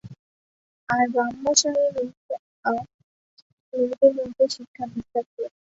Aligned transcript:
আর 0.89 1.03
ব্রহ্মচারিণীরা 1.13 2.37
মেয়েদের 3.73 4.11
মধ্যে 4.17 4.45
শিক্ষা 4.55 4.83
বিস্তার 4.93 5.23
করবে। 5.27 5.57